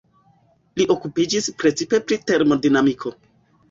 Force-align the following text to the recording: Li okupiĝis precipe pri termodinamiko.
Li 0.81 0.87
okupiĝis 0.95 1.51
precipe 1.63 2.03
pri 2.09 2.21
termodinamiko. 2.29 3.19